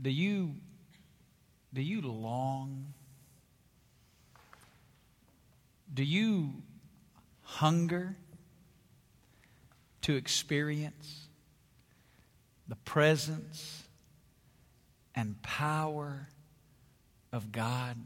[0.00, 0.54] Do you,
[1.74, 2.94] do you long?
[5.92, 6.62] Do you
[7.42, 8.16] hunger
[10.02, 11.28] to experience
[12.68, 13.82] the presence
[15.14, 16.28] and power
[17.32, 17.96] of God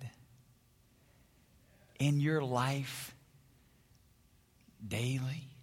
[2.00, 3.14] in your life
[4.86, 5.53] daily?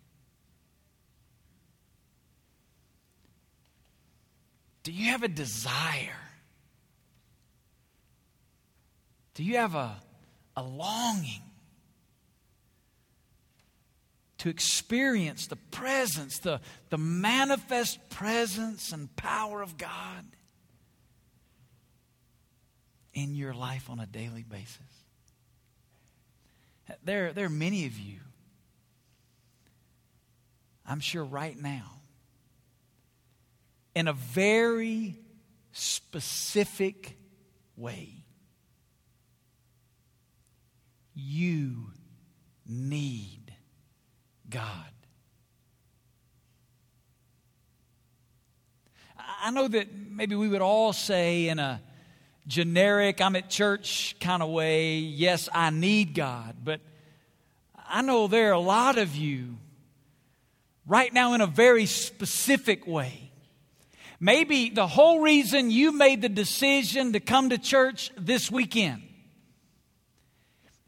[4.84, 6.17] Do you have a desire?
[9.35, 9.95] Do you have a,
[10.57, 11.44] a longing
[14.40, 20.26] to experience the presence, the, the manifest presence and power of God
[23.13, 24.79] in your life on a daily basis?
[27.04, 28.18] There, there are many of you,
[30.85, 32.01] I'm sure right now,
[33.95, 35.18] in a very
[35.72, 37.18] specific
[37.76, 38.24] way.
[41.13, 41.91] You
[42.68, 43.54] need
[44.49, 44.68] God.
[49.43, 51.82] I know that maybe we would all say in a
[52.48, 56.55] generic, I'm at church kind of way, yes, I need God.
[56.63, 56.82] But
[57.87, 59.58] I know there are a lot of you
[60.85, 63.30] right now in a very specific way
[64.24, 69.02] Maybe the whole reason you made the decision to come to church this weekend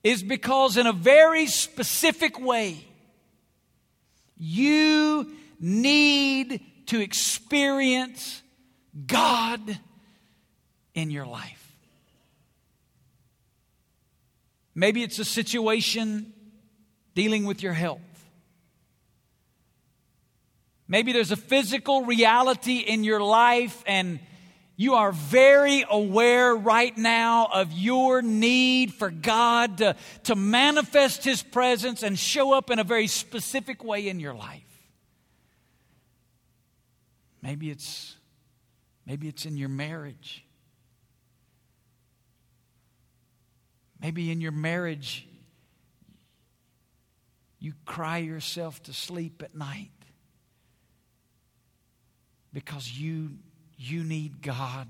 [0.04, 2.86] is because, in a very specific way,
[4.38, 8.44] you need to experience
[9.08, 9.80] God
[10.94, 11.72] in your life.
[14.76, 16.34] Maybe it's a situation
[17.16, 18.02] dealing with your health.
[20.94, 24.20] Maybe there's a physical reality in your life, and
[24.76, 29.96] you are very aware right now of your need for God to,
[30.26, 34.62] to manifest His presence and show up in a very specific way in your life.
[37.42, 38.16] Maybe it's,
[39.08, 40.46] maybe it's in your marriage.
[44.00, 45.28] Maybe in your marriage,
[47.58, 49.90] you cry yourself to sleep at night
[52.54, 53.32] because you,
[53.78, 54.88] you need God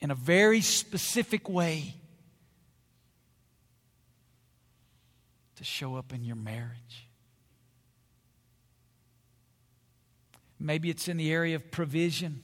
[0.00, 1.94] in a very specific way
[5.56, 7.06] to show up in your marriage.
[10.58, 12.40] Maybe it's in the area of provision,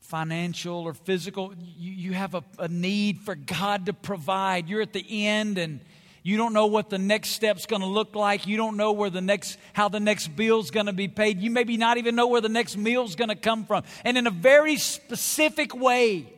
[0.00, 1.54] financial or physical.
[1.58, 4.68] You, you have a, a need for God to provide.
[4.68, 5.80] You're at the end and
[6.26, 8.48] you don't know what the next step's going to look like.
[8.48, 11.40] You don't know where the next how the next bill's going to be paid.
[11.40, 13.84] You maybe not even know where the next meal's going to come from.
[14.04, 16.28] And in a very specific way,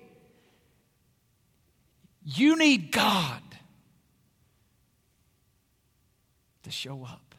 [2.22, 3.40] you need God
[6.64, 7.34] to show up.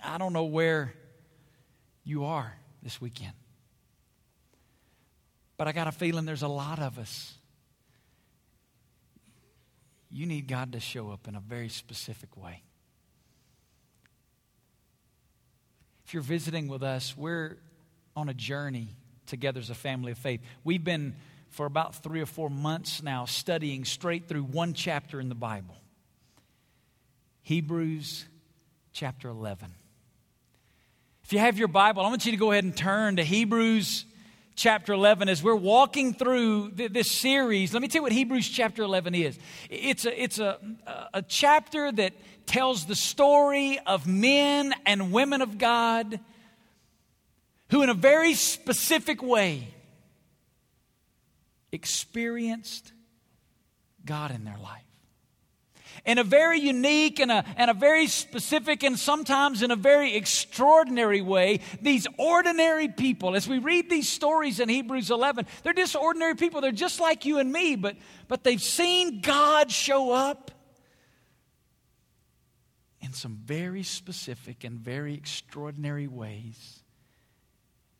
[0.00, 0.94] I don't know where
[2.04, 2.54] you are
[2.84, 3.32] this weekend.
[5.56, 7.34] But I got a feeling there's a lot of us
[10.14, 12.62] you need God to show up in a very specific way.
[16.06, 17.56] If you're visiting with us, we're
[18.14, 18.90] on a journey
[19.26, 20.40] together as a family of faith.
[20.62, 21.16] We've been
[21.50, 25.76] for about three or four months now studying straight through one chapter in the Bible
[27.42, 28.24] Hebrews
[28.92, 29.74] chapter 11.
[31.24, 34.04] If you have your Bible, I want you to go ahead and turn to Hebrews
[34.56, 38.82] chapter 11 as we're walking through this series let me tell you what hebrews chapter
[38.82, 39.38] 11 is.
[39.68, 40.58] It's a, it's a,
[41.12, 42.12] a chapter that
[42.46, 46.20] tells the story of men and women of god
[47.70, 49.68] who in a very specific way
[51.72, 52.92] experienced
[54.04, 54.83] god in their life
[56.04, 60.14] in a very unique and a, and a very specific and sometimes in a very
[60.14, 65.96] extraordinary way, these ordinary people, as we read these stories in Hebrews 11, they're just
[65.96, 66.60] ordinary people.
[66.60, 67.96] They're just like you and me, but,
[68.28, 70.50] but they've seen God show up
[73.00, 76.83] in some very specific and very extraordinary ways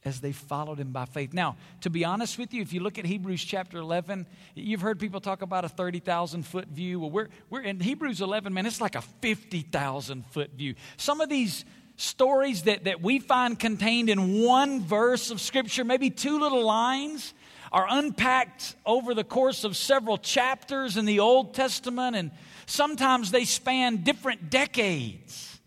[0.04, 1.32] as they followed him by faith.
[1.32, 5.00] Now, to be honest with you, if you look at Hebrews chapter 11, you've heard
[5.00, 7.00] people talk about a 30,000 foot view.
[7.00, 10.74] Well, we're, we're in Hebrews 11, man, it's like a 50,000 foot view.
[10.98, 11.64] Some of these
[11.96, 17.32] stories that, that we find contained in one verse of Scripture, maybe two little lines,
[17.72, 22.30] are unpacked over the course of several chapters in the Old Testament, and
[22.66, 25.58] sometimes they span different decades.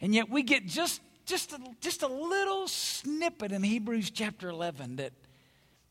[0.00, 4.96] And yet we get just, just, a, just a little snippet in Hebrews chapter 11
[4.96, 5.12] that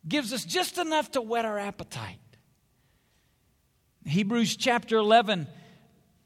[0.08, 2.18] gives us just enough to whet our appetite.
[4.06, 5.48] Hebrews chapter 11,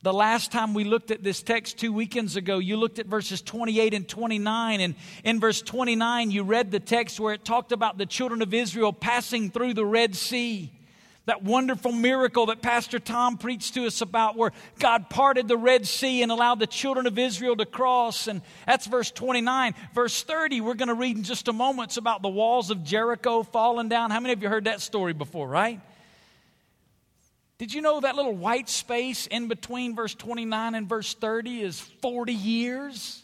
[0.02, 3.42] the last time we looked at this text two weekends ago, you looked at verses
[3.42, 4.80] 28 and 29.
[4.80, 8.54] And in verse 29, you read the text where it talked about the children of
[8.54, 10.75] Israel passing through the Red Sea
[11.26, 15.88] that wonderful miracle that Pastor Tom preached to us about, where God parted the Red
[15.88, 18.28] Sea and allowed the children of Israel to cross.
[18.28, 19.74] And that's verse 29.
[19.94, 21.90] Verse 30, we're going to read in just a moment.
[21.90, 24.12] It's about the walls of Jericho falling down.
[24.12, 25.82] How many of you heard that story before, right?
[27.58, 31.80] Did you know that little white space in between verse 29 and verse 30 is
[31.80, 33.24] 40 years?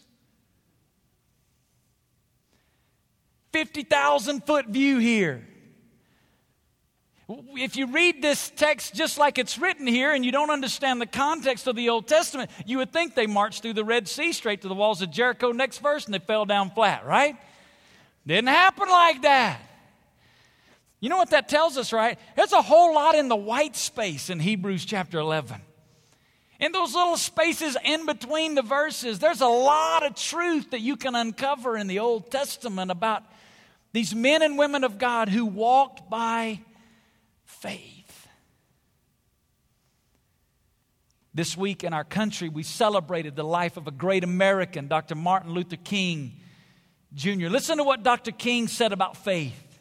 [3.52, 5.46] 50,000 foot view here.
[7.28, 11.06] If you read this text just like it's written here and you don't understand the
[11.06, 14.62] context of the Old Testament, you would think they marched through the Red Sea straight
[14.62, 17.36] to the walls of Jericho next verse and they fell down flat, right?
[18.26, 19.60] Didn't happen like that.
[21.00, 22.18] You know what that tells us, right?
[22.36, 25.60] There's a whole lot in the white space in Hebrews chapter 11.
[26.60, 30.96] In those little spaces in between the verses, there's a lot of truth that you
[30.96, 33.24] can uncover in the Old Testament about
[33.92, 36.60] these men and women of God who walked by
[37.62, 38.28] faith.
[41.32, 45.14] This week in our country, we celebrated the life of a great American, Dr.
[45.14, 46.34] Martin Luther King
[47.14, 47.48] Jr.
[47.48, 48.32] Listen to what Dr.
[48.32, 49.80] King said about faith.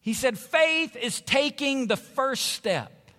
[0.00, 3.10] He said, Faith is taking the first step,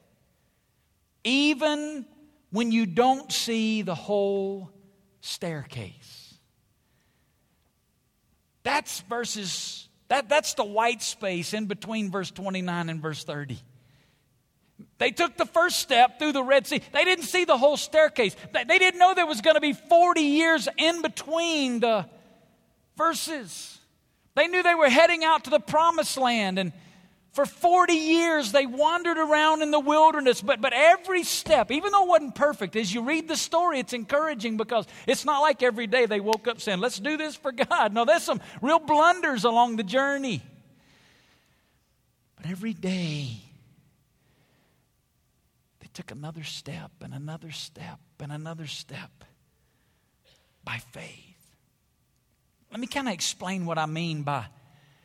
[1.24, 2.06] even
[2.52, 4.72] when you don't see the whole
[5.22, 6.34] staircase.
[8.64, 9.83] That's verses
[10.14, 13.58] that, that's the white space in between verse 29 and verse 30.
[15.00, 16.82] They took the first step through the Red Sea.
[16.92, 18.36] They didn't see the whole staircase.
[18.54, 22.08] They didn't know there was going to be 40 years in between the
[22.96, 23.80] verses.
[24.36, 26.60] They knew they were heading out to the promised land.
[26.60, 26.74] And
[27.34, 32.04] for 40 years, they wandered around in the wilderness, but, but every step, even though
[32.04, 35.88] it wasn't perfect, as you read the story, it's encouraging because it's not like every
[35.88, 37.92] day they woke up saying, Let's do this for God.
[37.92, 40.44] No, there's some real blunders along the journey.
[42.36, 43.38] But every day,
[45.80, 49.24] they took another step and another step and another step
[50.64, 51.36] by faith.
[52.70, 54.46] Let me kind of explain what I mean by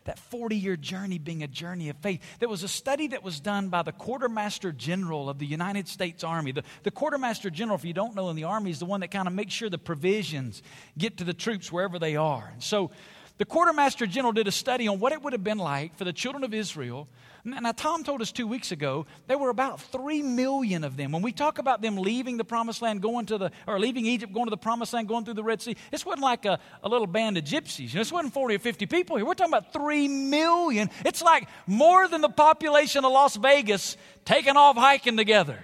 [0.09, 2.21] that 40 year journey being a journey of faith.
[2.39, 6.25] There was a study that was done by the Quartermaster General of the United States
[6.25, 6.53] Army.
[6.53, 9.11] The, the Quartermaster General, if you don't know in the Army, is the one that
[9.11, 10.63] kind of makes sure the provisions
[10.97, 12.51] get to the troops wherever they are.
[12.53, 12.91] And so
[13.39, 16.13] the Quartermaster General did a study on what it would have been like for the
[16.13, 17.09] children of Israel
[17.45, 21.13] now, Tom told us two weeks ago there were about three million of them.
[21.13, 24.33] When we talk about them leaving the promised land, going to the, or leaving Egypt,
[24.33, 26.89] going to the promised land, going through the Red Sea, this wasn't like a, a
[26.89, 27.89] little band of gypsies.
[27.89, 29.25] You know, this wasn't 40 or 50 people here.
[29.25, 30.91] We're talking about three million.
[31.05, 35.59] It's like more than the population of Las Vegas taking off hiking together.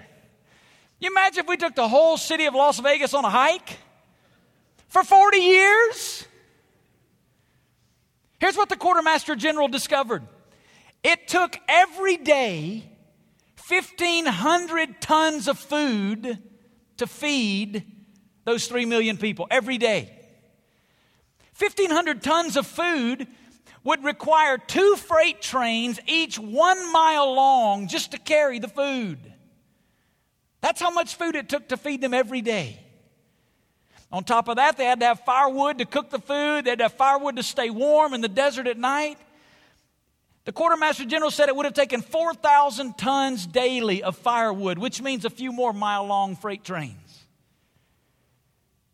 [1.00, 3.78] You imagine if we took the whole city of Las Vegas on a hike
[4.88, 6.26] for 40 years?
[8.44, 10.23] Here's what the quartermaster general discovered
[11.02, 12.85] it took every day
[13.69, 16.43] 1,500 tons of food
[16.99, 17.87] to feed
[18.44, 20.15] those 3 million people every day.
[21.58, 23.27] 1,500 tons of food
[23.82, 29.32] would require two freight trains, each one mile long, just to carry the food.
[30.60, 32.84] That's how much food it took to feed them every day.
[34.13, 36.79] On top of that, they had to have firewood to cook the food, they had
[36.79, 39.19] to have firewood to stay warm in the desert at night.
[40.44, 45.25] The quartermaster general said it would have taken 4,000 tons daily of firewood, which means
[45.25, 47.25] a few more mile long freight trains.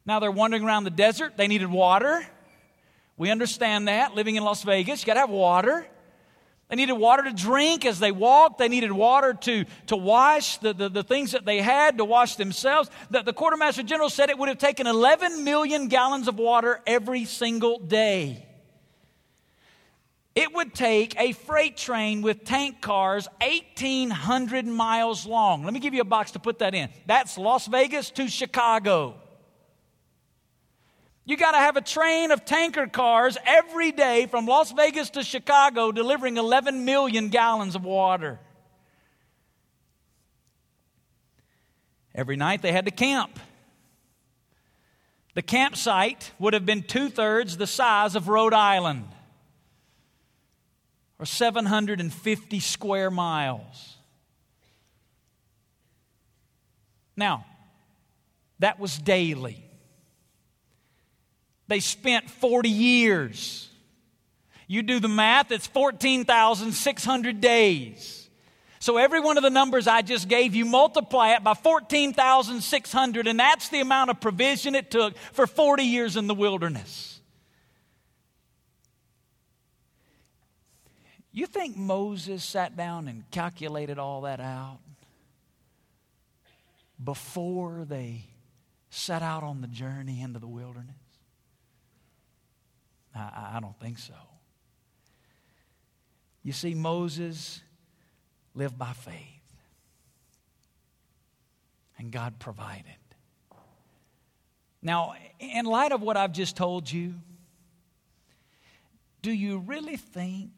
[0.07, 1.37] Now they're wandering around the desert.
[1.37, 2.25] They needed water.
[3.17, 4.15] We understand that.
[4.15, 5.87] Living in Las Vegas, you got to have water.
[6.71, 8.59] They needed water to drink as they walked.
[8.59, 12.37] They needed water to, to wash the, the, the things that they had to wash
[12.37, 12.89] themselves.
[13.11, 17.25] The, the quartermaster general said it would have taken 11 million gallons of water every
[17.25, 18.47] single day.
[20.37, 25.65] It would take a freight train with tank cars 1,800 miles long.
[25.65, 26.89] Let me give you a box to put that in.
[27.05, 29.17] That's Las Vegas to Chicago.
[31.31, 35.23] You got to have a train of tanker cars every day from Las Vegas to
[35.23, 38.41] Chicago delivering 11 million gallons of water.
[42.17, 43.39] Every night they had to camp.
[45.35, 49.07] The campsite would have been two thirds the size of Rhode Island
[51.21, 53.99] or 750 square miles.
[57.17, 57.47] Now,
[58.59, 59.70] that was daily.
[61.71, 63.69] They spent 40 years.
[64.67, 68.29] You do the math, it's 14,600 days.
[68.81, 73.39] So every one of the numbers I just gave you, multiply it by 14,600, and
[73.39, 77.21] that's the amount of provision it took for 40 years in the wilderness.
[81.31, 84.81] You think Moses sat down and calculated all that out
[87.03, 88.25] before they
[88.91, 91.00] set out on the journey into the wilderness?
[93.15, 94.15] I, I don't think so.
[96.43, 97.63] You see, Moses
[98.55, 99.17] lived by faith,
[101.99, 102.85] and God provided.
[104.83, 107.15] Now, in light of what I've just told you,
[109.23, 110.51] do you really think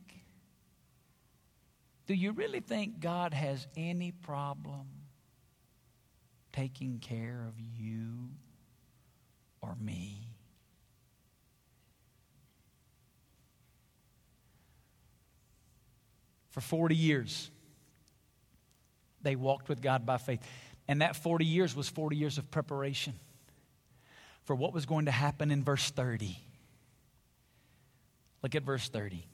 [2.06, 4.86] do you really think God has any problem
[6.52, 8.28] taking care of you
[9.62, 10.31] or me?
[16.52, 17.50] For 40 years,
[19.22, 20.40] they walked with God by faith.
[20.86, 23.14] And that 40 years was 40 years of preparation
[24.44, 26.36] for what was going to happen in verse 30.
[28.42, 29.24] Look at verse 30,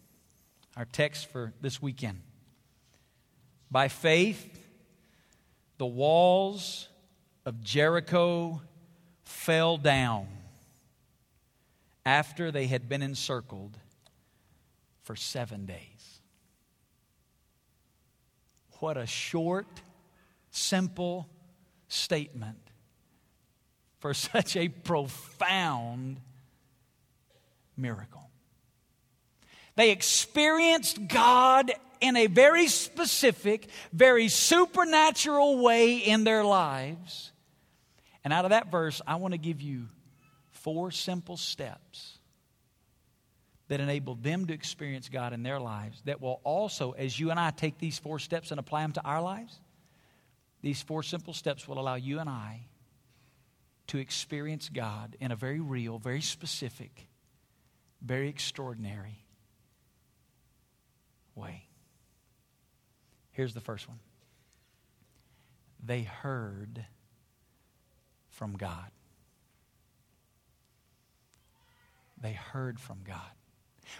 [0.76, 2.20] our text for this weekend.
[3.70, 4.58] By faith,
[5.78, 6.88] the walls
[7.46, 8.60] of Jericho
[9.24, 10.26] fell down
[12.04, 13.76] after they had been encircled
[15.02, 15.97] for seven days.
[18.80, 19.66] What a short,
[20.50, 21.28] simple
[21.88, 22.58] statement
[23.98, 26.20] for such a profound
[27.76, 28.30] miracle.
[29.76, 37.32] They experienced God in a very specific, very supernatural way in their lives.
[38.24, 39.86] And out of that verse, I want to give you
[40.50, 42.17] four simple steps
[43.68, 47.38] that enable them to experience God in their lives that will also, as you and
[47.38, 49.60] I take these four steps and apply them to our lives,
[50.62, 52.66] these four simple steps will allow you and I
[53.88, 57.08] to experience God in a very real, very specific,
[58.02, 59.24] very extraordinary
[61.34, 61.68] way.
[63.32, 63.98] Here's the first one
[65.80, 66.84] they heard
[68.30, 68.90] from God.
[72.20, 73.37] They heard from God.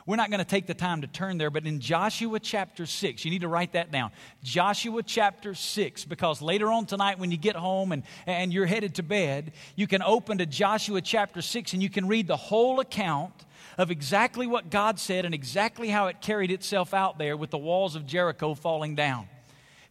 [0.07, 3.25] We're not going to take the time to turn there, but in Joshua chapter 6,
[3.25, 4.11] you need to write that down.
[4.42, 8.95] Joshua chapter 6, because later on tonight when you get home and, and you're headed
[8.97, 12.80] to bed, you can open to Joshua chapter 6 and you can read the whole
[12.80, 13.45] account
[13.76, 17.59] of exactly what God said and exactly how it carried itself out there with the
[17.59, 19.28] walls of Jericho falling down.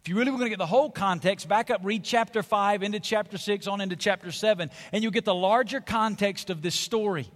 [0.00, 2.82] If you really were going to get the whole context, back up, read chapter 5
[2.82, 6.74] into chapter 6, on into chapter 7, and you'll get the larger context of this
[6.74, 7.28] story.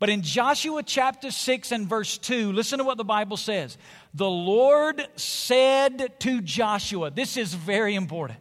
[0.00, 3.76] But in Joshua chapter 6 and verse 2, listen to what the Bible says.
[4.14, 8.40] The Lord said to Joshua, this is very important.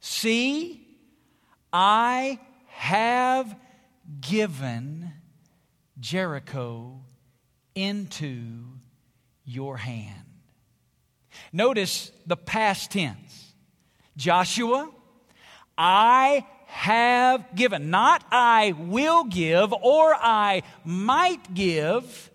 [0.00, 0.84] See,
[1.72, 3.54] I have
[4.20, 5.12] given
[6.00, 7.02] Jericho
[7.76, 8.64] into
[9.44, 10.24] your hand.
[11.52, 13.54] Notice the past tense.
[14.16, 14.90] Joshua,
[15.76, 17.90] I have given.
[17.90, 22.30] Not I will give or I might give,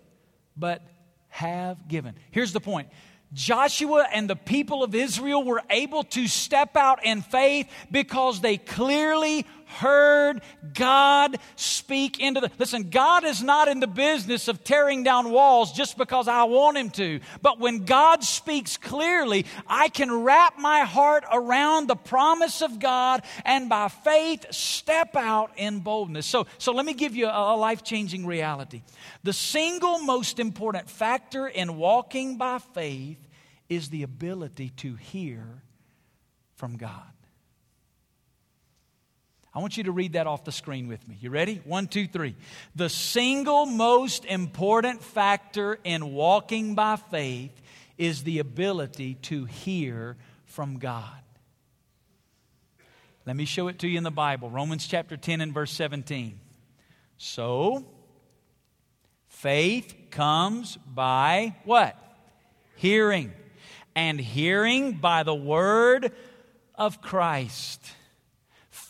[0.56, 0.82] but
[1.28, 2.14] have given.
[2.32, 2.88] Here's the point
[3.32, 8.56] Joshua and the people of Israel were able to step out in faith because they
[8.56, 10.42] clearly heard
[10.74, 12.50] God speak into the.
[12.58, 16.76] Listen, God is not in the business of tearing down walls just because I want
[16.76, 17.20] Him to.
[17.42, 23.22] But when God speaks clearly, I can wrap my heart around the promise of God
[23.44, 26.26] and by faith step out in boldness.
[26.26, 28.82] So, so let me give you a, a life changing reality.
[29.22, 33.18] The single most important factor in walking by faith
[33.68, 35.62] is the ability to hear
[36.54, 37.13] from God.
[39.54, 41.16] I want you to read that off the screen with me.
[41.20, 41.60] You ready?
[41.64, 42.34] One, two, three.
[42.74, 47.52] The single most important factor in walking by faith
[47.96, 51.20] is the ability to hear from God.
[53.26, 56.38] Let me show it to you in the Bible Romans chapter 10 and verse 17.
[57.16, 57.84] So,
[59.28, 61.96] faith comes by what?
[62.74, 63.32] Hearing
[63.94, 66.12] and hearing by the word
[66.74, 67.80] of Christ.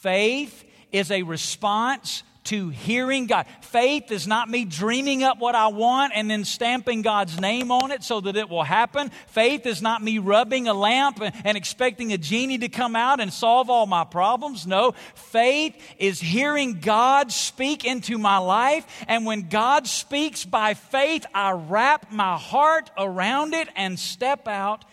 [0.04, 3.46] Faith is a response to hearing God.
[3.62, 7.90] Faith is not me dreaming up what I want and then stamping God's name on
[7.90, 9.10] it so that it will happen.
[9.28, 13.32] Faith is not me rubbing a lamp and expecting a genie to come out and
[13.32, 14.66] solve all my problems.
[14.66, 18.84] No, faith is hearing God speak into my life.
[19.08, 24.84] And when God speaks by faith, I wrap my heart around it and step out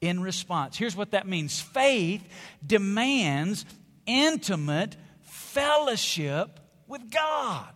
[0.00, 0.76] in response.
[0.76, 2.24] Here's what that means faith
[2.66, 3.64] demands
[4.08, 7.68] intimate fellowship with God.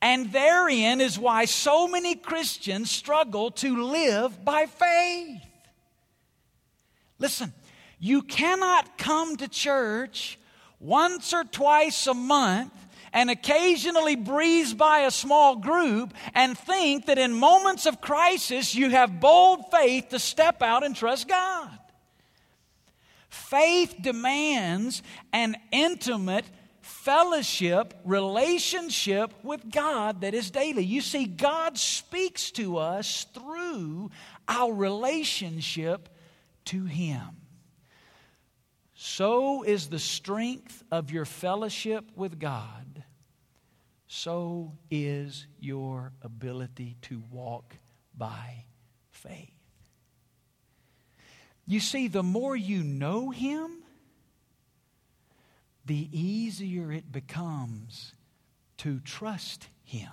[0.00, 5.42] And therein is why so many Christians struggle to live by faith.
[7.18, 7.52] Listen,
[7.98, 10.38] you cannot come to church
[10.78, 12.74] once or twice a month
[13.12, 18.90] and occasionally breeze by a small group and think that in moments of crisis you
[18.90, 21.70] have bold faith to step out and trust God.
[23.48, 26.44] Faith demands an intimate
[26.80, 30.84] fellowship, relationship with God that is daily.
[30.84, 34.10] You see, God speaks to us through
[34.48, 36.08] our relationship
[36.66, 37.22] to Him.
[38.94, 43.04] So is the strength of your fellowship with God,
[44.08, 47.76] so is your ability to walk
[48.16, 48.64] by
[49.10, 49.55] faith.
[51.66, 53.78] You see, the more you know Him,
[55.84, 58.12] the easier it becomes
[58.78, 60.10] to trust Him.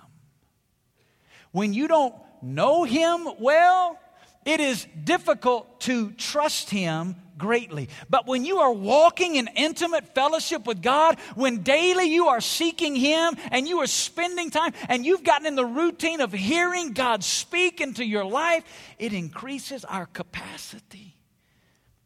[1.52, 3.98] When you don't know Him well,
[4.44, 7.88] it is difficult to trust Him greatly.
[8.10, 12.96] But when you are walking in intimate fellowship with God, when daily you are seeking
[12.96, 17.22] Him and you are spending time and you've gotten in the routine of hearing God
[17.22, 18.64] speak into your life,
[18.98, 21.14] it increases our capacity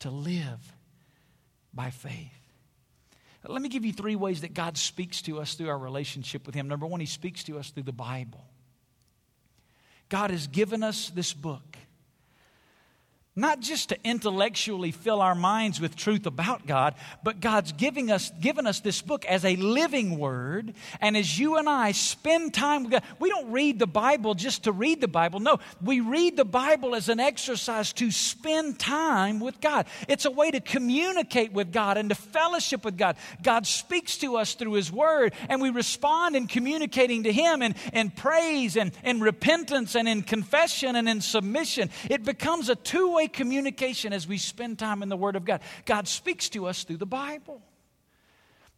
[0.01, 0.73] to live
[1.73, 2.33] by faith.
[3.47, 6.55] Let me give you three ways that God speaks to us through our relationship with
[6.55, 6.69] Him.
[6.69, 8.45] Number one, He speaks to us through the Bible.
[10.09, 11.77] God has given us this book
[13.39, 18.33] not just to intellectually fill our minds with truth about God, but God's giving us,
[18.41, 20.75] given us this book as a living word.
[21.01, 24.65] And as you and I spend time with God, we don't read the Bible just
[24.65, 25.39] to read the Bible.
[25.39, 29.87] No, we read the Bible as an exercise to spend time with God.
[30.09, 33.17] It's a way to communicate with God and to fellowship with God.
[33.43, 37.77] God speaks to us through His Word, and we respond in communicating to Him in,
[37.93, 41.91] in praise and in repentance and in confession and in submission.
[42.11, 45.61] It becomes a two way communication as we spend time in the Word of God.
[45.85, 47.63] God speaks to us through the Bible.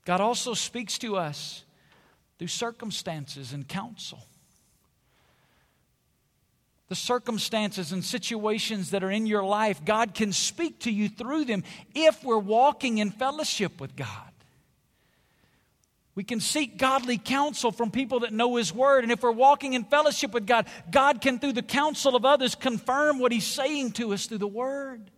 [0.04, 1.64] God also speaks to us
[2.38, 4.26] through circumstances and counsel.
[6.88, 11.44] The circumstances and situations that are in your life, God can speak to you through
[11.44, 11.62] them
[11.94, 14.29] if we're walking in fellowship with God.
[16.14, 19.04] We can seek godly counsel from people that know His Word.
[19.04, 22.54] And if we're walking in fellowship with God, God can, through the counsel of others,
[22.54, 25.10] confirm what He's saying to us through the Word.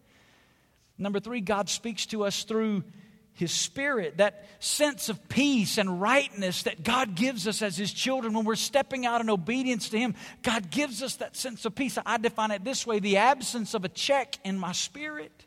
[0.99, 2.85] Number three, God speaks to us through
[3.33, 8.35] His Spirit, that sense of peace and rightness that God gives us as His children
[8.35, 10.15] when we're stepping out in obedience to Him.
[10.43, 11.99] God gives us that sense of peace.
[12.05, 15.47] I define it this way the absence of a check in my spirit.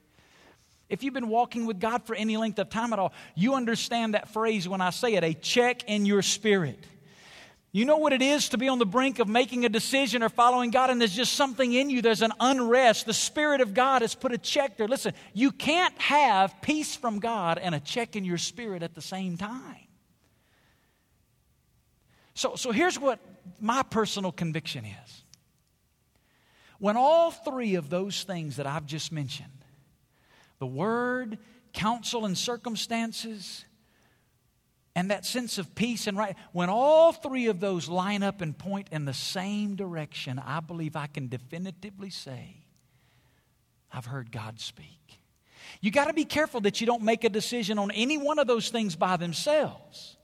[0.95, 4.13] If you've been walking with God for any length of time at all, you understand
[4.13, 6.79] that phrase when I say it a check in your spirit.
[7.73, 10.29] You know what it is to be on the brink of making a decision or
[10.29, 12.01] following God, and there's just something in you.
[12.01, 13.05] There's an unrest.
[13.05, 14.87] The Spirit of God has put a check there.
[14.87, 19.01] Listen, you can't have peace from God and a check in your spirit at the
[19.01, 19.75] same time.
[22.35, 23.19] So, so here's what
[23.59, 25.23] my personal conviction is
[26.79, 29.64] when all three of those things that I've just mentioned
[30.59, 31.37] the Word,
[31.73, 33.65] counsel and circumstances,
[34.95, 36.35] and that sense of peace and right.
[36.53, 40.95] When all three of those line up and point in the same direction, I believe
[40.95, 42.55] I can definitively say,
[43.91, 45.19] I've heard God speak.
[45.81, 48.47] You got to be careful that you don't make a decision on any one of
[48.47, 50.17] those things by themselves.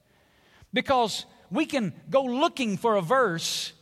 [0.73, 3.73] Because we can go looking for a verse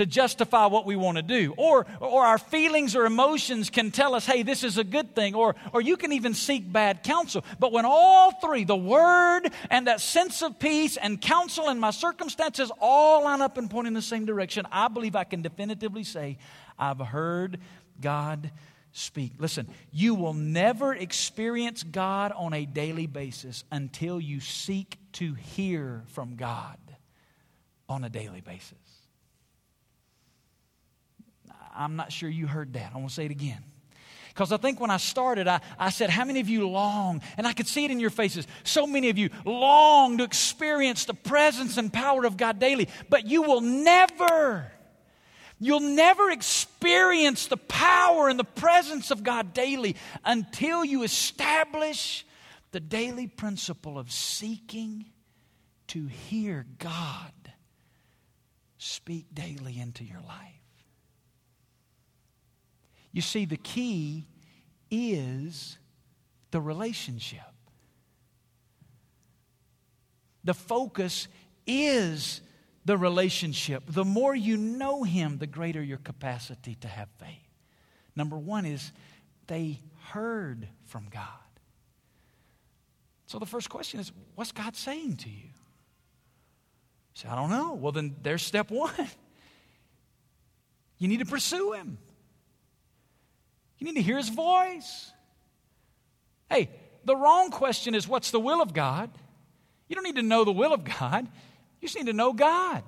[0.00, 1.52] to justify what we want to do.
[1.58, 5.34] Or, or our feelings or emotions can tell us, hey, this is a good thing.
[5.34, 7.44] Or, or you can even seek bad counsel.
[7.58, 11.90] But when all three, the word and that sense of peace and counsel and my
[11.90, 16.04] circumstances all line up and point in the same direction, I believe I can definitively
[16.04, 16.38] say,
[16.78, 17.60] I've heard
[18.00, 18.50] God
[18.92, 19.34] speak.
[19.38, 26.04] Listen, you will never experience God on a daily basis until you seek to hear
[26.06, 26.78] from God
[27.86, 28.79] on a daily basis.
[31.74, 32.92] I'm not sure you heard that.
[32.94, 33.62] I want to say it again.
[34.28, 37.20] Because I think when I started, I, I said, How many of you long?
[37.36, 38.46] And I could see it in your faces.
[38.64, 43.26] So many of you long to experience the presence and power of God daily, but
[43.26, 44.70] you will never.
[45.58, 52.24] You'll never experience the power and the presence of God daily until you establish
[52.70, 55.04] the daily principle of seeking
[55.88, 57.32] to hear God
[58.78, 60.59] speak daily into your life.
[63.12, 64.26] You see, the key
[64.90, 65.78] is
[66.50, 67.40] the relationship.
[70.44, 71.28] The focus
[71.66, 72.40] is
[72.84, 73.84] the relationship.
[73.86, 77.28] The more you know Him, the greater your capacity to have faith.
[78.16, 78.92] Number one is
[79.46, 81.24] they heard from God.
[83.26, 85.50] So the first question is what's God saying to you?
[87.14, 87.74] Say, I don't know.
[87.74, 88.92] Well, then there's step one.
[90.98, 91.96] You need to pursue Him.
[93.80, 95.10] You need to hear his voice.
[96.48, 96.70] Hey,
[97.04, 99.10] the wrong question is what's the will of God?
[99.88, 101.26] You don't need to know the will of God,
[101.80, 102.84] you just need to know God.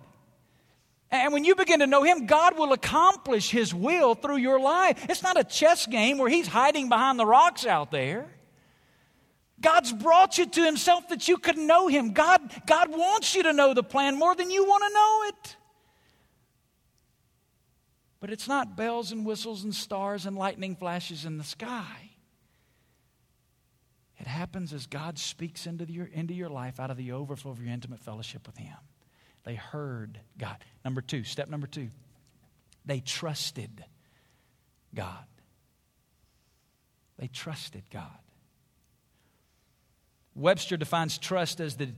[1.11, 5.05] And when you begin to know Him, God will accomplish His will through your life.
[5.11, 8.31] It's not a chess game where He's hiding behind the rocks out there.
[9.61, 12.13] God's brought you to Himself that you could know Him.
[12.13, 15.57] God, God wants you to know the plan more than you want to know it.
[18.23, 22.11] But it's not bells and whistles and stars and lightning flashes in the sky.
[24.17, 27.61] It happens as God speaks into your, into your life out of the overflow of
[27.61, 28.77] your intimate fellowship with Him.
[29.43, 30.57] They heard God.
[30.85, 31.89] Number two, step number two,
[32.87, 33.85] they trusted
[34.95, 35.25] God.
[37.19, 38.07] They trusted God.
[40.37, 41.89] Webster defines trust as the,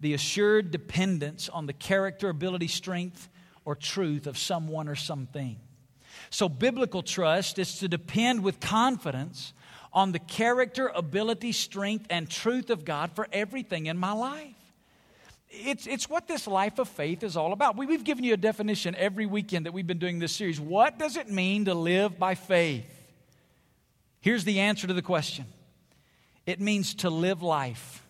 [0.00, 3.28] the assured dependence on the character, ability, strength,
[3.66, 5.58] or truth of someone or something.
[6.30, 9.52] So, biblical trust is to depend with confidence
[9.92, 14.54] on the character, ability, strength, and truth of God for everything in my life.
[15.48, 17.76] It's, it's what this life of faith is all about.
[17.76, 20.60] We, we've given you a definition every weekend that we've been doing this series.
[20.60, 22.90] What does it mean to live by faith?
[24.20, 25.44] Here's the answer to the question
[26.44, 28.04] it means to live life,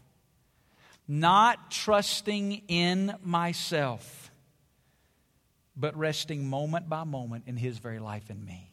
[1.06, 4.23] not trusting in myself
[5.76, 8.72] but resting moment by moment in His very life in me.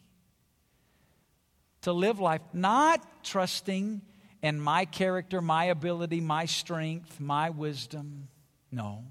[1.82, 4.02] To live life not trusting
[4.42, 8.28] in my character, my ability, my strength, my wisdom.
[8.70, 9.04] No.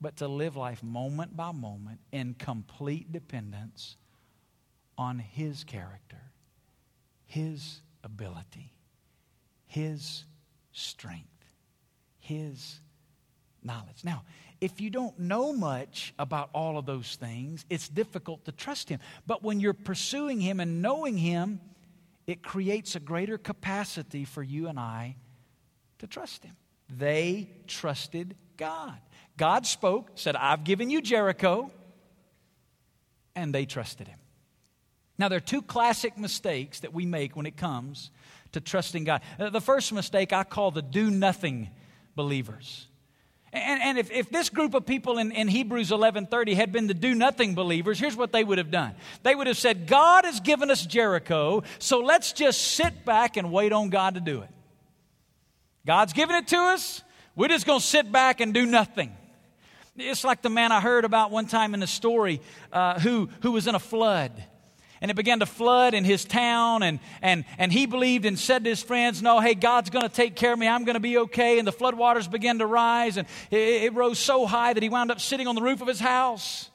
[0.00, 3.96] But to live life moment by moment in complete dependence
[4.96, 6.20] on His character,
[7.26, 8.72] His ability,
[9.66, 10.24] His
[10.72, 11.26] strength,
[12.18, 12.80] His
[13.62, 14.02] knowledge.
[14.04, 14.24] Now,
[14.62, 19.00] if you don't know much about all of those things, it's difficult to trust Him.
[19.26, 21.60] But when you're pursuing Him and knowing Him,
[22.28, 25.16] it creates a greater capacity for you and I
[25.98, 26.54] to trust Him.
[26.88, 28.96] They trusted God.
[29.36, 31.72] God spoke, said, I've given you Jericho,
[33.34, 34.20] and they trusted Him.
[35.18, 38.12] Now, there are two classic mistakes that we make when it comes
[38.52, 39.22] to trusting God.
[39.40, 41.68] Uh, the first mistake I call the do nothing
[42.14, 42.86] believers.
[43.52, 46.94] And, and if, if this group of people in, in Hebrews 11.30 had been the
[46.94, 48.94] do-nothing believers, here's what they would have done.
[49.22, 53.52] They would have said, God has given us Jericho, so let's just sit back and
[53.52, 54.48] wait on God to do it.
[55.86, 57.02] God's given it to us,
[57.36, 59.14] we're just going to sit back and do nothing.
[59.96, 62.40] It's like the man I heard about one time in the story
[62.72, 64.32] uh, who, who was in a flood
[65.02, 68.62] and it began to flood in his town and, and, and he believed and said
[68.62, 70.68] to his friends no hey god's going to take care of me.
[70.68, 71.58] I'm going to be okay.
[71.58, 75.10] And the floodwaters began to rise and it, it, rose so high that he wound
[75.10, 76.70] up sitting on the roof of his house.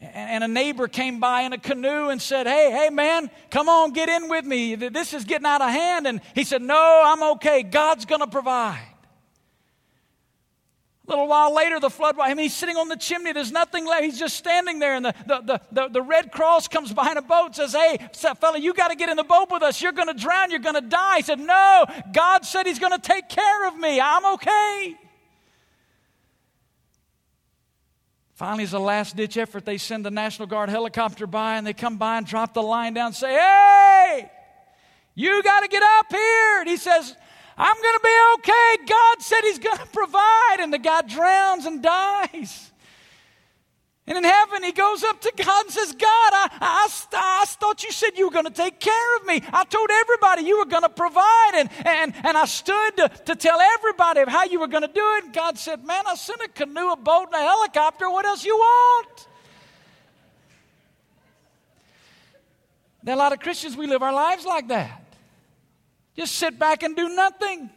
[0.00, 3.68] And, and a neighbor came by in a canoe and said hey hey man come
[3.68, 4.74] on get in with me.
[4.74, 6.08] This is getting out of hand.
[6.08, 7.62] And he said no i'm okay.
[7.62, 8.93] God's going to provide
[11.06, 13.32] a little while later, the flood, I mean, he's sitting on the chimney.
[13.32, 14.04] There's nothing left.
[14.04, 14.94] He's just standing there.
[14.94, 17.98] And the, the, the, the, the Red Cross comes behind a boat and says, Hey,
[18.14, 19.82] fella, you got to get in the boat with us.
[19.82, 20.50] You're going to drown.
[20.50, 21.16] You're going to die.
[21.16, 24.00] He said, No, God said He's going to take care of me.
[24.00, 24.96] I'm okay.
[28.32, 31.74] Finally, as a last ditch effort, they send the National Guard helicopter by and they
[31.74, 34.30] come by and drop the line down and say, Hey,
[35.14, 36.60] you got to get up here.
[36.60, 37.14] And he says,
[37.56, 38.76] I'm going to be okay.
[38.86, 40.56] God said He's going to provide.
[40.60, 42.72] And the guy drowns and dies.
[44.06, 47.82] And in heaven, he goes up to God and says, God, I, I, I thought
[47.84, 49.40] you said you were going to take care of me.
[49.50, 51.52] I told everybody you were going to provide.
[51.54, 54.92] And, and, and I stood to, to tell everybody of how you were going to
[54.92, 55.24] do it.
[55.24, 58.10] And God said, Man, I sent a canoe, a boat, and a helicopter.
[58.10, 59.28] What else you want?
[63.02, 65.03] Now, a lot of Christians, we live our lives like that.
[66.16, 67.70] Just sit back and do nothing.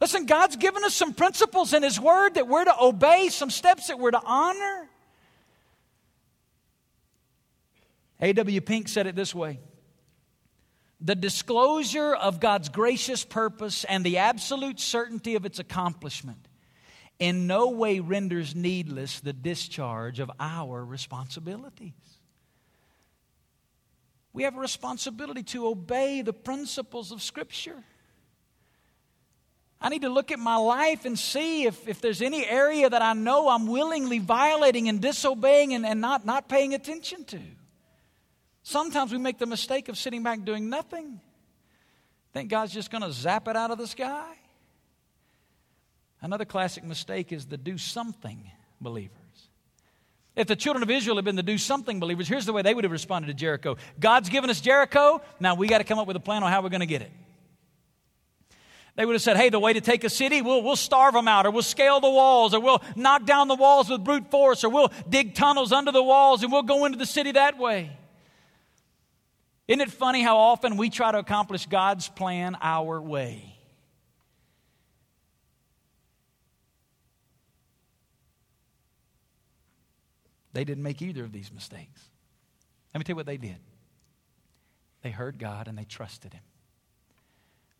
[0.00, 3.88] Listen, God's given us some principles in His Word that we're to obey, some steps
[3.88, 4.88] that we're to honor.
[8.20, 8.60] A.W.
[8.60, 9.58] Pink said it this way
[11.00, 16.48] The disclosure of God's gracious purpose and the absolute certainty of its accomplishment
[17.18, 21.92] in no way renders needless the discharge of our responsibilities.
[24.32, 27.82] We have a responsibility to obey the principles of Scripture.
[29.80, 33.02] I need to look at my life and see if, if there's any area that
[33.02, 37.40] I know I'm willingly violating and disobeying and, and not, not paying attention to.
[38.62, 41.20] Sometimes we make the mistake of sitting back doing nothing.
[42.32, 44.36] Think God's just going to zap it out of the sky?
[46.20, 49.21] Another classic mistake is the do something believers.
[50.34, 52.72] If the children of Israel had been the do something believers, here's the way they
[52.72, 56.06] would have responded to Jericho God's given us Jericho, now we got to come up
[56.06, 57.12] with a plan on how we're going to get it.
[58.94, 61.26] They would have said, hey, the way to take a city, we'll, we'll starve them
[61.26, 64.64] out, or we'll scale the walls, or we'll knock down the walls with brute force,
[64.64, 67.90] or we'll dig tunnels under the walls and we'll go into the city that way.
[69.68, 73.51] Isn't it funny how often we try to accomplish God's plan our way?
[80.52, 82.08] They didn't make either of these mistakes.
[82.92, 83.56] Let me tell you what they did.
[85.02, 86.42] They heard God and they trusted Him.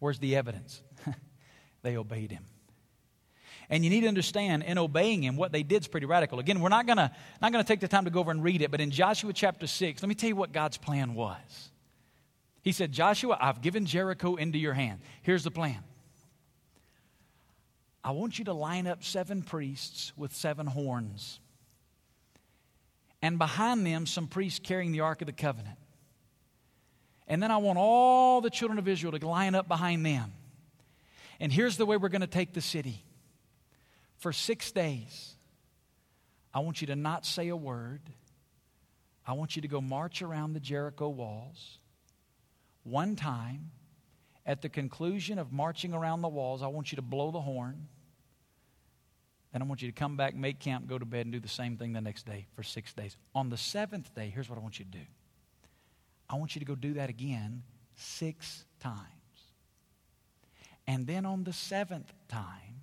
[0.02, 0.82] Where's the evidence?
[1.82, 2.44] they obeyed him.
[3.70, 6.40] And you need to understand, in obeying him, what they did is pretty radical.
[6.40, 6.94] Again, we're not to
[7.40, 9.68] not gonna take the time to go over and read it, but in Joshua chapter
[9.68, 11.70] 6, let me tell you what God's plan was.
[12.62, 14.98] He said, Joshua, I've given Jericho into your hand.
[15.22, 15.78] Here's the plan
[18.02, 21.38] I want you to line up seven priests with seven horns,
[23.22, 25.78] and behind them, some priests carrying the Ark of the Covenant.
[27.28, 30.32] And then I want all the children of Israel to line up behind them.
[31.38, 33.04] And here's the way we're going to take the city.
[34.18, 35.34] For six days,
[36.52, 38.02] I want you to not say a word.
[39.26, 41.78] I want you to go march around the Jericho walls
[42.82, 43.70] one time.
[44.44, 47.86] At the conclusion of marching around the walls, I want you to blow the horn.
[49.52, 51.48] Then I want you to come back, make camp, go to bed, and do the
[51.48, 53.16] same thing the next day for six days.
[53.34, 55.04] On the seventh day, here's what I want you to do
[56.28, 57.62] I want you to go do that again
[57.94, 59.06] six times.
[60.86, 62.82] And then on the seventh time,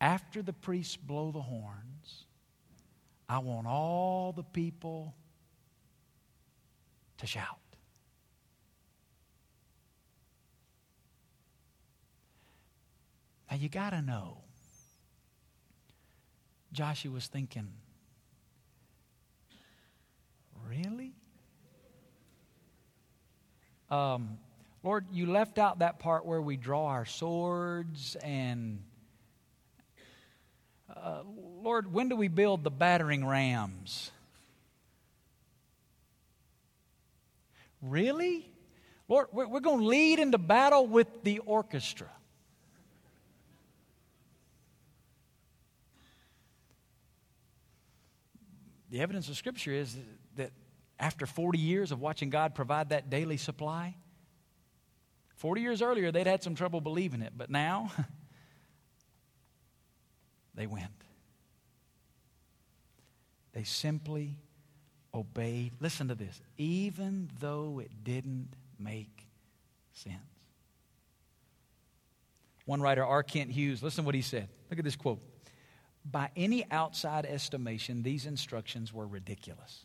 [0.00, 2.26] after the priests blow the horns,
[3.28, 5.14] I want all the people
[7.18, 7.58] to shout.
[13.50, 14.42] Now you got to know.
[16.72, 17.68] Joshua was thinking,
[20.68, 21.12] really?
[23.90, 24.38] Um,
[24.82, 28.82] Lord, you left out that part where we draw our swords and.
[30.94, 31.22] Uh,
[31.62, 34.10] Lord, when do we build the battering rams?
[37.82, 38.50] Really?
[39.08, 42.08] Lord, we're, we're going to lead into battle with the orchestra.
[48.90, 49.96] The evidence of Scripture is
[50.36, 50.50] that
[50.98, 53.96] after 40 years of watching God provide that daily supply,
[55.36, 57.92] 40 years earlier, they'd had some trouble believing it, but now
[60.54, 60.90] they went.
[63.52, 64.36] They simply
[65.14, 65.74] obeyed.
[65.80, 66.40] Listen to this.
[66.56, 68.48] Even though it didn't
[68.78, 69.26] make
[69.92, 70.16] sense.
[72.64, 73.22] One writer, R.
[73.22, 74.48] Kent Hughes, listen to what he said.
[74.70, 75.20] Look at this quote.
[76.04, 79.84] By any outside estimation, these instructions were ridiculous.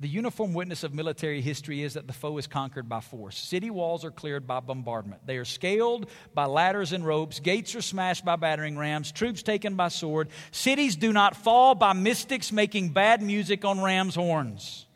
[0.00, 3.36] The uniform witness of military history is that the foe is conquered by force.
[3.36, 5.26] City walls are cleared by bombardment.
[5.26, 7.38] They are scaled by ladders and ropes.
[7.38, 9.12] Gates are smashed by battering rams.
[9.12, 10.30] Troops taken by sword.
[10.52, 14.86] Cities do not fall by mystics making bad music on ram's horns.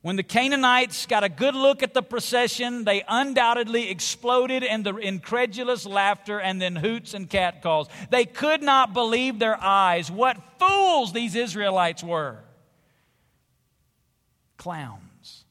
[0.00, 4.96] When the Canaanites got a good look at the procession, they undoubtedly exploded in the
[4.96, 7.88] incredulous laughter and then hoots and catcalls.
[8.10, 10.10] They could not believe their eyes.
[10.10, 12.44] What fools these Israelites were!
[14.58, 15.44] clowns.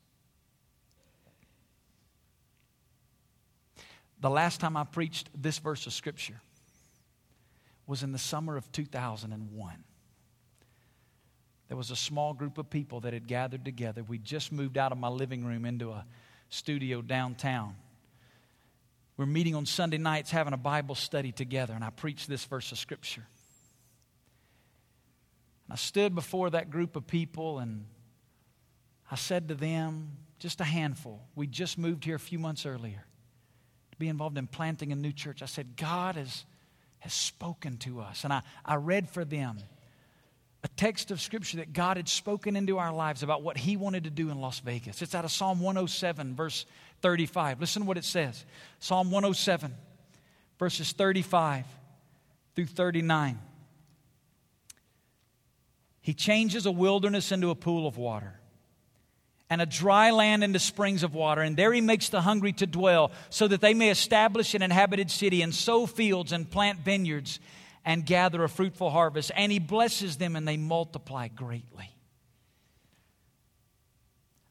[4.20, 6.42] The last time I preached this verse of Scripture
[7.88, 9.84] was in the summer of 2001.
[11.68, 14.04] There was a small group of people that had gathered together.
[14.04, 16.06] We just moved out of my living room into a
[16.50, 17.76] studio downtown.
[19.18, 22.72] We're meeting on Sunday nights having a Bible study together, and I preached this verse
[22.72, 23.26] of Scripture.
[25.66, 27.86] And I stood before that group of people and
[29.12, 33.06] I said to them, just a handful, we just moved here a few months earlier
[33.92, 35.42] to be involved in planting a new church.
[35.42, 36.46] I said, God has,
[37.00, 38.24] has spoken to us.
[38.24, 39.58] And I, I read for them
[40.68, 44.04] a text of scripture that God had spoken into our lives about what He wanted
[44.04, 45.02] to do in Las Vegas.
[45.02, 46.66] It's out of Psalm 107, verse
[47.02, 47.62] 35.
[47.62, 48.44] Listen to what it says
[48.80, 49.74] Psalm 107,
[50.60, 51.66] verses 35
[52.56, 53.40] through 39.
[56.02, 58.40] He changes a wilderness into a pool of water
[59.50, 61.42] and a dry land into springs of water.
[61.42, 65.10] And there he makes the hungry to dwell, so that they may establish an inhabited
[65.10, 67.40] city and sow fields and plant vineyards
[67.88, 69.32] and gather a fruitful harvest.
[69.34, 71.90] And he blesses them and they multiply greatly.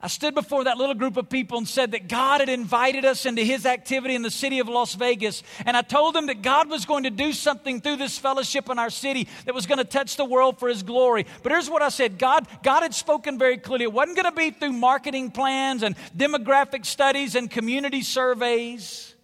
[0.00, 3.26] I stood before that little group of people and said that God had invited us
[3.26, 5.42] into his activity in the city of Las Vegas.
[5.66, 8.78] And I told them that God was going to do something through this fellowship in
[8.78, 11.26] our city that was going to touch the world for his glory.
[11.42, 13.84] But here's what I said God, God had spoken very clearly.
[13.84, 19.15] It wasn't going to be through marketing plans and demographic studies and community surveys.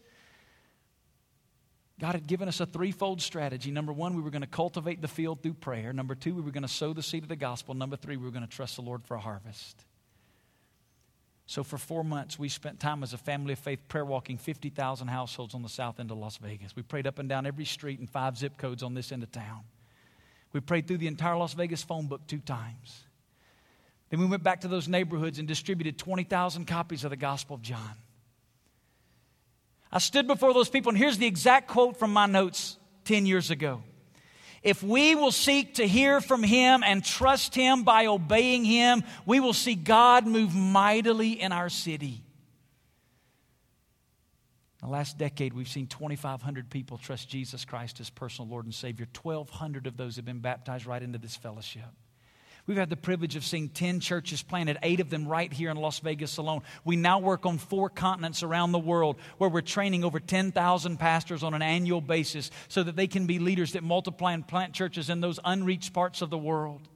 [2.02, 3.70] God had given us a threefold strategy.
[3.70, 5.92] Number one, we were going to cultivate the field through prayer.
[5.92, 7.74] Number two, we were going to sow the seed of the gospel.
[7.74, 9.84] Number three, we were going to trust the Lord for a harvest.
[11.46, 15.06] So for four months, we spent time as a family of faith prayer walking 50,000
[15.06, 16.74] households on the south end of Las Vegas.
[16.74, 19.30] We prayed up and down every street and five zip codes on this end of
[19.30, 19.60] town.
[20.52, 23.04] We prayed through the entire Las Vegas phone book two times.
[24.10, 27.62] Then we went back to those neighborhoods and distributed 20,000 copies of the Gospel of
[27.62, 27.94] John.
[29.92, 33.50] I stood before those people, and here's the exact quote from my notes 10 years
[33.50, 33.82] ago.
[34.62, 39.40] If we will seek to hear from Him and trust Him by obeying Him, we
[39.40, 42.22] will see God move mightily in our city.
[44.80, 48.74] In the last decade, we've seen 2,500 people trust Jesus Christ as personal Lord and
[48.74, 49.06] Savior.
[49.20, 51.84] 1,200 of those have been baptized right into this fellowship.
[52.66, 55.76] We've had the privilege of seeing 10 churches planted, eight of them right here in
[55.76, 56.62] Las Vegas alone.
[56.84, 61.42] We now work on four continents around the world where we're training over 10,000 pastors
[61.42, 65.10] on an annual basis so that they can be leaders that multiply and plant churches
[65.10, 66.88] in those unreached parts of the world.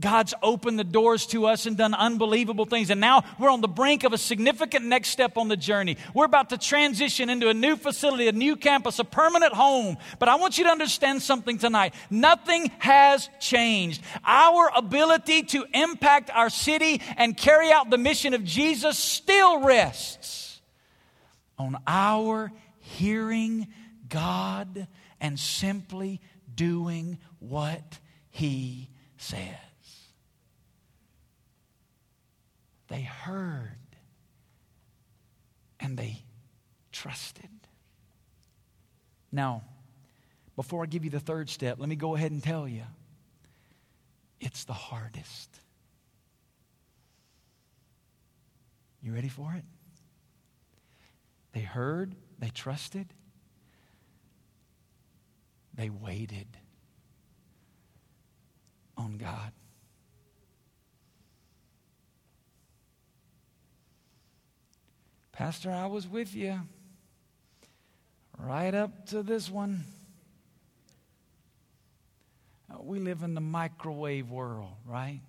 [0.00, 2.90] God's opened the doors to us and done unbelievable things.
[2.90, 5.96] And now we're on the brink of a significant next step on the journey.
[6.14, 9.98] We're about to transition into a new facility, a new campus, a permanent home.
[10.18, 11.94] But I want you to understand something tonight.
[12.08, 14.02] Nothing has changed.
[14.24, 20.60] Our ability to impact our city and carry out the mission of Jesus still rests
[21.58, 23.68] on our hearing
[24.08, 24.88] God
[25.20, 26.20] and simply
[26.54, 27.98] doing what
[28.30, 29.69] He says.
[32.90, 33.78] They heard
[35.78, 36.24] and they
[36.90, 37.48] trusted.
[39.30, 39.62] Now,
[40.56, 42.82] before I give you the third step, let me go ahead and tell you
[44.40, 45.60] it's the hardest.
[49.00, 49.64] You ready for it?
[51.52, 53.06] They heard, they trusted,
[55.74, 56.48] they waited
[58.96, 59.52] on God.
[65.40, 66.60] Pastor, I was with you
[68.38, 69.84] right up to this one.
[72.70, 75.22] Uh, we live in the microwave world, right?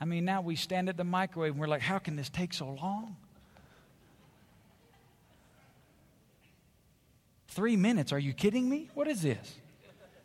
[0.00, 2.52] I mean, now we stand at the microwave and we're like, how can this take
[2.52, 3.14] so long?
[7.46, 8.12] Three minutes.
[8.12, 8.90] Are you kidding me?
[8.94, 9.54] What is this?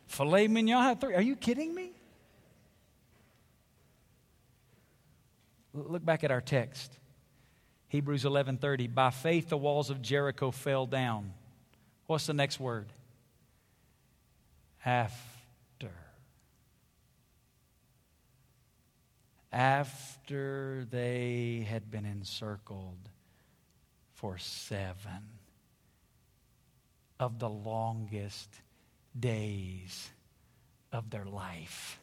[0.08, 0.96] Filet mignon?
[0.96, 1.14] Three?
[1.14, 1.92] Are you kidding me?
[5.72, 6.98] Look back at our text.
[7.92, 11.34] Hebrews 11:30 By faith the walls of Jericho fell down.
[12.06, 12.90] What's the next word?
[14.82, 15.92] After.
[19.52, 23.10] After they had been encircled
[24.14, 24.96] for 7
[27.20, 28.48] of the longest
[29.20, 30.08] days
[30.90, 32.00] of their life.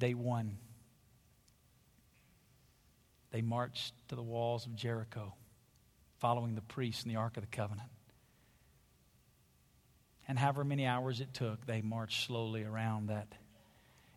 [0.00, 0.56] Day one,
[3.32, 5.34] they marched to the walls of Jericho,
[6.18, 7.90] following the priests and the Ark of the Covenant.
[10.26, 13.28] And however many hours it took, they marched slowly around that.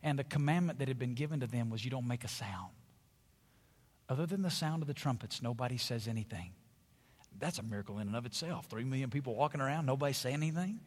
[0.02, 2.72] And the commandment that had been given to them was you don't make a sound.
[4.08, 6.52] Other than the sound of the trumpets, nobody says anything.
[7.40, 8.68] That's a miracle in and of itself.
[8.68, 10.80] Three million people walking around, nobody saying anything.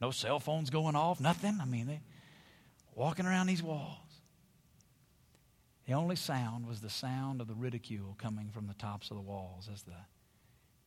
[0.00, 1.58] No cell phones going off, nothing.
[1.60, 2.00] I mean, they,
[2.98, 4.22] walking around these walls.
[5.86, 9.22] The only sound was the sound of the ridicule coming from the tops of the
[9.22, 9.94] walls as the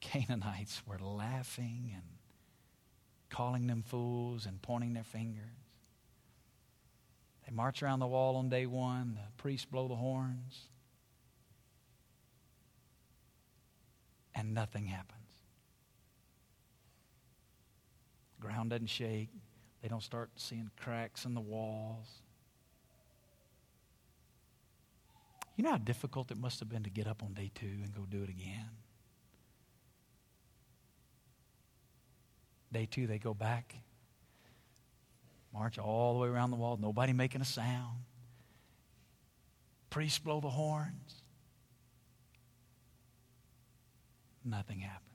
[0.01, 2.03] Canaanites were laughing and
[3.29, 5.45] calling them fools and pointing their fingers.
[7.47, 10.67] They march around the wall on day one, the priests blow the horns,
[14.35, 15.17] and nothing happens.
[18.37, 19.29] The ground doesn't shake,
[19.81, 22.21] they don't start seeing cracks in the walls.
[25.55, 27.93] You know how difficult it must have been to get up on day two and
[27.93, 28.69] go do it again?
[32.71, 33.75] Day two, they go back,
[35.53, 37.97] march all the way around the wall, nobody making a sound.
[39.89, 41.21] Priests blow the horns.
[44.45, 45.10] Nothing happens.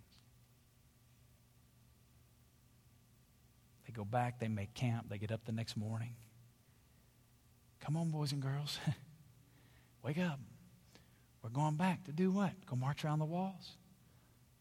[3.97, 6.15] Go back, they make camp, they get up the next morning.
[7.81, 8.79] Come on, boys and girls.
[10.03, 10.39] Wake up.
[11.43, 12.53] We're going back to do what?
[12.67, 13.77] Go march around the walls.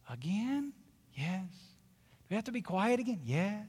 [0.09, 0.71] Again?
[1.13, 1.49] Yes.
[1.49, 3.21] Do we have to be quiet again?
[3.23, 3.65] Yes.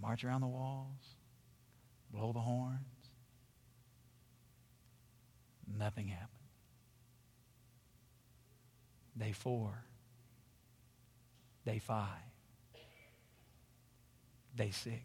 [0.00, 1.00] March around the walls,
[2.10, 2.78] blow the horns.
[5.78, 6.30] Nothing happened.
[9.16, 9.84] Day four,
[11.64, 12.08] day five,
[14.54, 15.02] day six.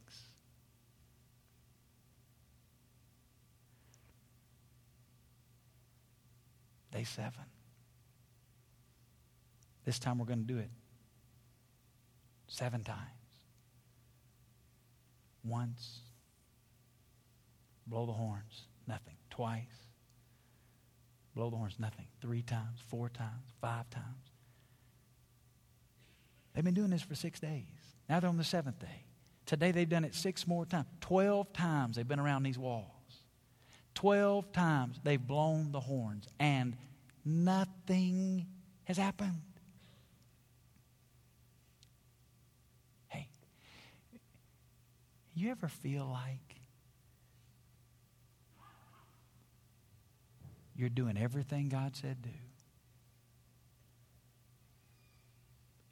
[6.91, 7.43] Day seven.
[9.85, 10.71] This time we're going to do it
[12.47, 12.99] seven times.
[15.43, 15.99] Once,
[17.85, 19.15] blow the horns, nothing.
[19.29, 19.85] Twice,
[21.35, 22.07] blow the horns, nothing.
[22.21, 24.28] Three times, four times, five times.
[26.53, 27.63] They've been doing this for six days.
[28.07, 29.05] Now they're on the seventh day.
[29.45, 30.87] Today they've done it six more times.
[31.01, 32.99] Twelve times they've been around these walls.
[33.99, 36.77] 12 times they've blown the horns and
[37.25, 38.45] nothing
[38.85, 39.41] has happened.
[43.09, 43.27] Hey,
[45.35, 46.61] you ever feel like
[50.77, 52.29] you're doing everything God said do?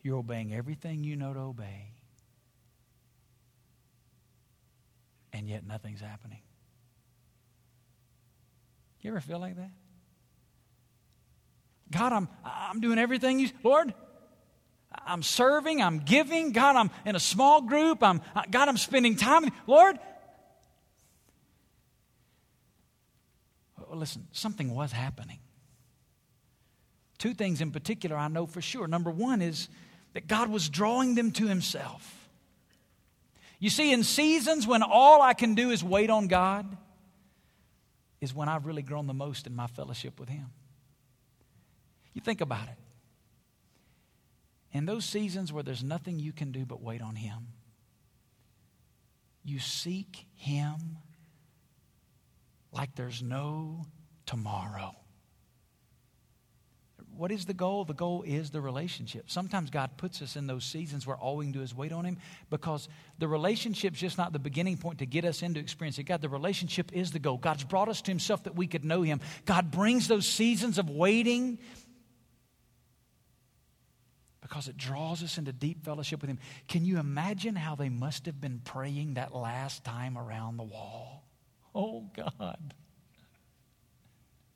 [0.07, 1.91] You're obeying everything you know to obey,
[5.33, 6.39] and yet nothing's happening.
[9.01, 9.71] You ever feel like that?
[11.91, 13.93] God, I'm, I'm doing everything you, Lord,
[15.05, 16.53] I'm serving, I'm giving.
[16.53, 18.01] God, I'm in a small group.
[18.01, 19.51] I'm, God, I'm spending time.
[19.67, 19.99] Lord,
[23.91, 25.39] listen, something was happening.
[27.17, 28.87] Two things in particular I know for sure.
[28.87, 29.67] Number one is
[30.17, 32.27] that God was drawing them to Himself.
[33.59, 36.75] You see, in seasons when all I can do is wait on God,
[38.19, 40.47] is when I've really grown the most in my fellowship with Him.
[42.15, 42.79] You think about it.
[44.75, 47.49] In those seasons where there's nothing you can do but wait on Him,
[49.45, 50.97] you seek Him
[52.71, 53.85] like there's no
[54.25, 54.95] tomorrow.
[57.17, 57.83] What is the goal?
[57.83, 59.29] The goal is the relationship.
[59.29, 62.05] Sometimes God puts us in those seasons where all we can do is wait on
[62.05, 62.17] Him
[62.49, 62.87] because
[63.17, 66.21] the relationship's just not the beginning point to get us into experiencing God.
[66.21, 67.37] The relationship is the goal.
[67.37, 69.19] God's brought us to Himself that we could know Him.
[69.45, 71.57] God brings those seasons of waiting
[74.41, 76.39] because it draws us into deep fellowship with Him.
[76.67, 81.23] Can you imagine how they must have been praying that last time around the wall?
[81.73, 82.73] Oh, God.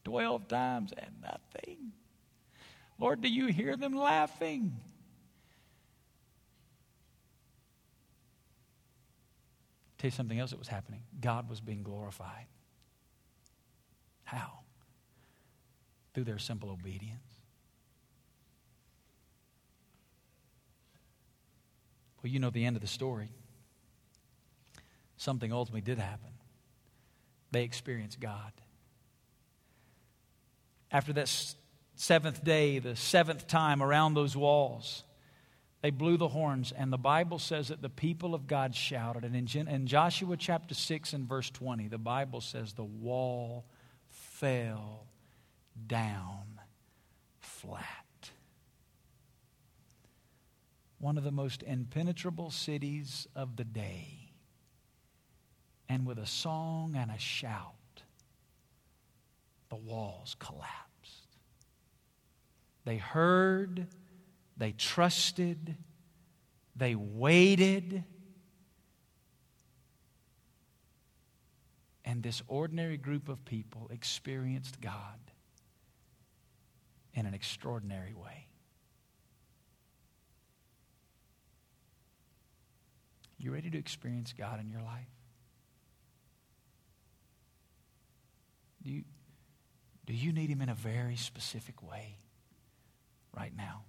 [0.04, 1.94] 12 times and nothing.
[3.02, 4.80] Lord, do you hear them laughing?
[9.98, 11.02] Tell you something else that was happening.
[11.20, 12.46] God was being glorified.
[14.24, 14.60] How?
[16.14, 17.26] Through their simple obedience.
[22.22, 23.30] Well, you know the end of the story.
[25.18, 26.30] Something ultimately did happen.
[27.50, 28.52] They experienced God.
[30.92, 31.28] After that
[32.02, 35.04] seventh day, the seventh time around those walls,
[35.82, 39.24] they blew the horns, and the Bible says that the people of God shouted.
[39.24, 43.66] And in, in Joshua chapter 6 and verse 20, the Bible says the wall
[44.10, 45.06] fell
[45.88, 46.60] down
[47.40, 47.86] flat.
[50.98, 54.32] One of the most impenetrable cities of the day.
[55.88, 57.76] And with a song and a shout,
[59.70, 60.91] the walls collapsed.
[62.84, 63.88] They heard,
[64.58, 65.78] they trusted,
[66.76, 68.04] they waited,
[72.12, 75.20] And this ordinary group of people experienced God
[77.14, 78.48] in an extraordinary way.
[83.38, 85.08] You ready to experience God in your life?
[88.84, 89.04] Do you,
[90.06, 92.18] do you need Him in a very specific way
[93.36, 93.84] right now?